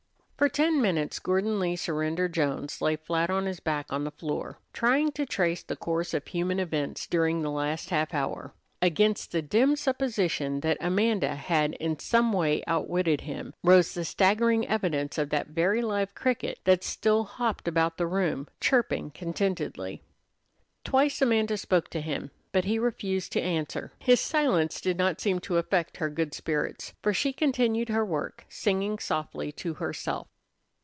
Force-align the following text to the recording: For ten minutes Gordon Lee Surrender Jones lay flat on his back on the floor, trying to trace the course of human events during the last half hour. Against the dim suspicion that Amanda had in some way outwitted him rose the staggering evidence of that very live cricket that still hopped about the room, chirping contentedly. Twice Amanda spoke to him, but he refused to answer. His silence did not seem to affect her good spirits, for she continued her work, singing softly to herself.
For 0.41 0.49
ten 0.49 0.81
minutes 0.81 1.19
Gordon 1.19 1.59
Lee 1.59 1.75
Surrender 1.75 2.27
Jones 2.27 2.81
lay 2.81 2.95
flat 2.95 3.29
on 3.29 3.45
his 3.45 3.59
back 3.59 3.85
on 3.93 4.05
the 4.05 4.09
floor, 4.09 4.57
trying 4.73 5.11
to 5.11 5.23
trace 5.23 5.61
the 5.61 5.75
course 5.75 6.15
of 6.15 6.25
human 6.27 6.59
events 6.59 7.05
during 7.05 7.43
the 7.43 7.51
last 7.51 7.91
half 7.91 8.11
hour. 8.11 8.51
Against 8.81 9.31
the 9.31 9.43
dim 9.43 9.75
suspicion 9.75 10.61
that 10.61 10.79
Amanda 10.81 11.35
had 11.35 11.75
in 11.75 11.99
some 11.99 12.33
way 12.33 12.63
outwitted 12.65 13.21
him 13.21 13.53
rose 13.63 13.93
the 13.93 14.03
staggering 14.03 14.67
evidence 14.67 15.19
of 15.19 15.29
that 15.29 15.49
very 15.49 15.79
live 15.83 16.15
cricket 16.15 16.57
that 16.63 16.83
still 16.83 17.23
hopped 17.25 17.67
about 17.67 17.97
the 17.97 18.07
room, 18.07 18.47
chirping 18.59 19.11
contentedly. 19.11 20.01
Twice 20.83 21.21
Amanda 21.21 21.55
spoke 21.55 21.87
to 21.91 22.01
him, 22.01 22.31
but 22.51 22.65
he 22.65 22.79
refused 22.79 23.31
to 23.33 23.41
answer. 23.41 23.93
His 23.99 24.19
silence 24.19 24.81
did 24.81 24.97
not 24.97 25.21
seem 25.21 25.37
to 25.41 25.57
affect 25.57 25.97
her 25.97 26.09
good 26.09 26.33
spirits, 26.33 26.95
for 27.03 27.13
she 27.13 27.31
continued 27.31 27.89
her 27.89 28.03
work, 28.03 28.45
singing 28.49 28.97
softly 28.97 29.51
to 29.53 29.75
herself. 29.75 30.27